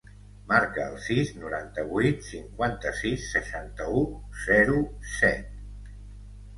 [0.51, 4.05] Marca el sis, noranta-vuit, cinquanta-sis, seixanta-u,
[4.51, 4.85] zero,
[5.23, 5.99] set.